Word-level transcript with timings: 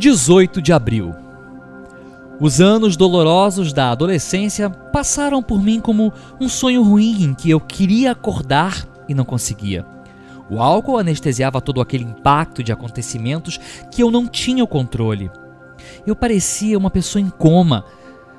18 0.00 0.62
de 0.62 0.72
abril. 0.72 1.14
Os 2.40 2.58
anos 2.58 2.96
dolorosos 2.96 3.70
da 3.70 3.90
adolescência 3.90 4.70
passaram 4.70 5.42
por 5.42 5.62
mim 5.62 5.78
como 5.78 6.10
um 6.40 6.48
sonho 6.48 6.82
ruim 6.82 7.22
em 7.22 7.34
que 7.34 7.50
eu 7.50 7.60
queria 7.60 8.12
acordar 8.12 8.88
e 9.06 9.12
não 9.12 9.26
conseguia. 9.26 9.84
O 10.48 10.58
álcool 10.58 10.96
anestesiava 10.96 11.60
todo 11.60 11.82
aquele 11.82 12.04
impacto 12.04 12.64
de 12.64 12.72
acontecimentos 12.72 13.60
que 13.90 14.02
eu 14.02 14.10
não 14.10 14.26
tinha 14.26 14.64
o 14.64 14.66
controle. 14.66 15.30
Eu 16.06 16.16
parecia 16.16 16.78
uma 16.78 16.88
pessoa 16.88 17.20
em 17.20 17.28
coma, 17.28 17.84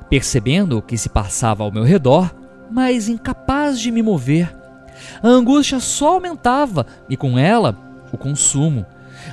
percebendo 0.10 0.80
o 0.80 0.82
que 0.82 0.98
se 0.98 1.10
passava 1.10 1.64
ao 1.64 1.72
meu 1.72 1.84
redor, 1.84 2.34
mas 2.72 3.08
incapaz 3.08 3.80
de 3.80 3.92
me 3.92 4.02
mover. 4.02 4.52
A 5.22 5.28
angústia 5.28 5.80
só 5.80 6.16
aumentava 6.16 6.88
e, 7.08 7.16
com 7.16 7.38
ela, 7.38 7.78
o 8.12 8.18
consumo. 8.18 8.84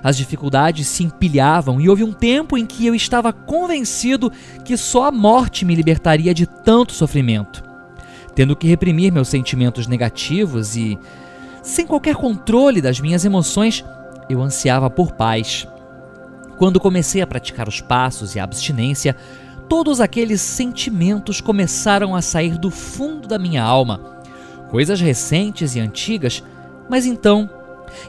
As 0.02 0.16
dificuldades 0.16 0.86
se 0.86 1.04
empilhavam 1.04 1.80
e 1.80 1.88
houve 1.88 2.04
um 2.04 2.12
tempo 2.12 2.56
em 2.56 2.66
que 2.66 2.86
eu 2.86 2.94
estava 2.94 3.32
convencido 3.32 4.32
que 4.64 4.76
só 4.76 5.04
a 5.04 5.12
morte 5.12 5.64
me 5.64 5.74
libertaria 5.74 6.32
de 6.32 6.46
tanto 6.46 6.92
sofrimento. 6.92 7.62
Tendo 8.34 8.54
que 8.54 8.68
reprimir 8.68 9.12
meus 9.12 9.28
sentimentos 9.28 9.86
negativos 9.86 10.76
e, 10.76 10.98
sem 11.62 11.86
qualquer 11.86 12.14
controle 12.14 12.80
das 12.80 13.00
minhas 13.00 13.24
emoções, 13.24 13.84
eu 14.28 14.42
ansiava 14.42 14.88
por 14.88 15.12
paz. 15.12 15.66
Quando 16.56 16.80
comecei 16.80 17.20
a 17.20 17.26
praticar 17.26 17.68
os 17.68 17.80
passos 17.80 18.34
e 18.34 18.40
a 18.40 18.44
abstinência, 18.44 19.16
todos 19.68 20.00
aqueles 20.00 20.40
sentimentos 20.40 21.40
começaram 21.40 22.14
a 22.14 22.22
sair 22.22 22.58
do 22.58 22.70
fundo 22.70 23.28
da 23.28 23.38
minha 23.38 23.62
alma. 23.62 24.00
Coisas 24.70 25.00
recentes 25.00 25.74
e 25.74 25.80
antigas, 25.80 26.42
mas 26.88 27.06
então 27.06 27.48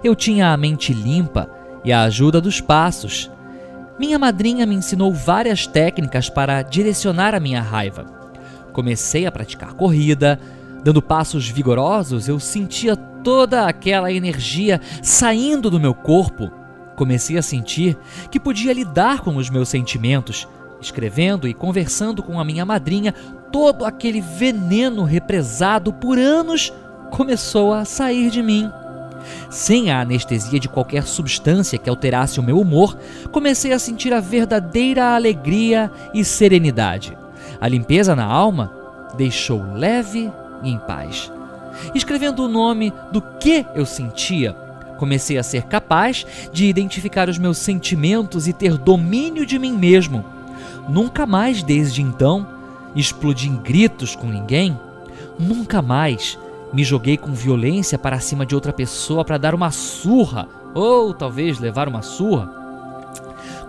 eu 0.04 0.16
tinha 0.16 0.52
a 0.52 0.58
mente 0.58 0.94
limpa 0.94 1.50
e 1.84 1.92
a 1.92 2.04
ajuda 2.04 2.42
dos 2.42 2.62
passos. 2.62 3.30
Minha 4.00 4.18
madrinha 4.18 4.66
me 4.66 4.76
ensinou 4.76 5.14
várias 5.14 5.68
técnicas 5.68 6.30
para 6.30 6.62
direcionar 6.62 7.36
a 7.36 7.40
minha 7.40 7.62
raiva. 7.62 8.06
Comecei 8.72 9.26
a 9.26 9.32
praticar 9.32 9.74
corrida, 9.74 10.40
dando 10.84 11.02
passos 11.02 11.50
vigorosos, 11.50 12.28
eu 12.28 12.40
sentia 12.40 12.96
toda 12.96 13.68
aquela 13.68 14.12
energia 14.12 14.80
saindo 15.04 15.70
do 15.70 15.80
meu 15.80 15.94
corpo. 15.94 16.52
Comecei 16.96 17.38
a 17.38 17.42
sentir 17.42 17.98
que 18.32 18.40
podia 18.40 18.74
lidar 18.74 19.22
com 19.22 19.36
os 19.36 19.50
meus 19.50 19.70
sentimentos. 19.70 20.48
Escrevendo 20.82 21.48
e 21.48 21.54
conversando 21.54 22.24
com 22.24 22.40
a 22.40 22.46
minha 22.46 22.66
madrinha, 22.66 23.14
todo 23.52 23.86
aquele 23.86 24.22
veneno 24.22 25.04
represado 25.04 25.92
por 25.92 26.18
anos 26.18 26.72
começou 27.12 27.74
a 27.74 27.84
sair 27.84 28.30
de 28.30 28.42
mim. 28.42 28.72
Sem 29.50 29.92
a 29.92 30.02
anestesia 30.02 30.60
de 30.60 30.70
qualquer 30.70 31.04
substância 31.04 31.78
que 31.78 31.90
alterasse 31.90 32.40
o 32.40 32.44
meu 32.44 32.60
humor, 32.60 32.98
comecei 33.32 33.74
a 33.74 33.80
sentir 33.80 34.14
a 34.14 34.20
verdadeira 34.20 35.16
alegria 35.16 35.92
e 36.14 36.24
serenidade. 36.24 37.18
A 37.60 37.68
limpeza 37.68 38.16
na 38.16 38.26
alma 38.26 38.72
deixou 39.18 39.74
leve 39.74 40.32
e 40.64 40.70
em 40.70 40.78
paz. 40.78 41.32
Escrevendo 41.94 42.44
o 42.44 42.48
nome 42.48 42.94
do 43.12 43.22
que 43.22 43.66
eu 43.74 43.86
sentia, 43.86 44.54
comecei 44.98 45.38
a 45.38 45.44
ser 45.44 45.64
capaz 45.64 46.26
de 46.52 46.66
identificar 46.66 47.30
os 47.30 47.38
meus 47.38 47.58
sentimentos 47.58 48.48
e 48.48 48.54
ter 48.54 48.78
domínio 48.78 49.46
de 49.46 49.58
mim 49.58 49.74
mesmo. 49.74 50.26
Nunca 50.88 51.26
mais 51.26 51.64
desde 51.64 52.02
então 52.02 52.48
explodi 52.96 53.48
em 53.48 53.56
gritos 53.56 54.16
com 54.16 54.28
ninguém. 54.28 54.78
Nunca 55.38 55.82
mais 55.82 56.38
me 56.74 56.84
joguei 56.84 57.18
com 57.18 57.34
violência 57.34 57.98
para 57.98 58.20
cima 58.20 58.46
de 58.46 58.56
outra 58.56 58.72
pessoa 58.72 59.26
para 59.26 59.38
dar 59.38 59.56
uma 59.56 59.72
surra, 59.72 60.48
ou 60.74 61.14
talvez 61.14 61.60
levar 61.60 61.88
uma 61.88 62.02
surra. 62.02 62.50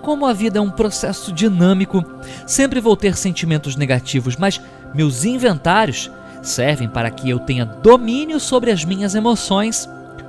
Como 0.03 0.27
a 0.27 0.33
vida 0.33 0.59
é 0.59 0.63
um 0.63 0.71
processo 0.71 1.33
dinâmico, 1.33 2.05
sempre 2.47 2.81
vou 2.81 2.97
ter 2.97 3.17
sentimentos 3.17 3.77
negativos, 3.77 4.37
mas 4.37 4.61
meus 4.95 5.25
inventários 5.25 6.11
servem 6.43 6.89
para 6.89 7.11
que 7.11 7.29
eu 7.29 7.39
tenha 7.39 7.65
domínio 7.65 8.41
sobre 8.41 8.71
as 8.71 8.85
minhas 8.85 9.15
emoções. 9.15 9.89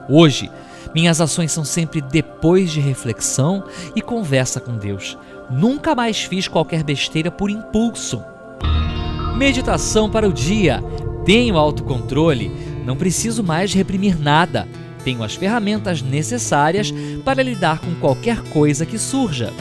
Hoje, 0.09 0.51
minhas 0.93 1.21
ações 1.21 1.51
são 1.51 1.63
sempre 1.63 2.01
depois 2.01 2.71
de 2.71 2.81
reflexão 2.81 3.63
e 3.95 4.01
conversa 4.01 4.59
com 4.59 4.75
Deus. 4.75 5.17
Nunca 5.49 5.95
mais 5.95 6.21
fiz 6.21 6.47
qualquer 6.47 6.83
besteira 6.83 7.31
por 7.31 7.49
impulso. 7.49 8.21
Meditação 9.37 10.09
para 10.09 10.27
o 10.27 10.33
dia. 10.33 10.83
Tenho 11.25 11.57
autocontrole, 11.57 12.51
não 12.85 12.95
preciso 12.95 13.43
mais 13.43 13.73
reprimir 13.73 14.19
nada. 14.19 14.67
Tenho 15.03 15.23
as 15.23 15.35
ferramentas 15.35 16.01
necessárias 16.01 16.93
para 17.23 17.43
lidar 17.43 17.79
com 17.79 17.93
qualquer 17.95 18.41
coisa 18.49 18.85
que 18.85 18.97
surja. 18.97 19.53